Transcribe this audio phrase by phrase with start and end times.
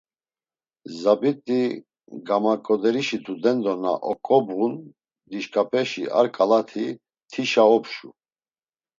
[0.99, 1.61] Zabit̆i,
[2.27, 4.73] gamaǩoderişi tudendo na oǩvobğun
[5.29, 6.87] dişǩapeşi ar ǩalati
[7.31, 8.09] tişa opşu.